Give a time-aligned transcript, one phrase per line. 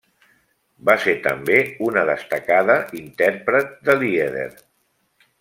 [0.89, 1.57] Va ser també
[1.89, 4.49] una destacada intèrpret de lieder.